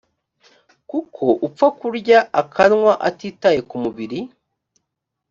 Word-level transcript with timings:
kuko 0.89 1.23
upfa 1.47 1.67
kurya 1.79 2.19
akanywa 2.41 2.93
atitaye 3.09 3.59
ku 3.69 3.75
mubiri 3.83 4.19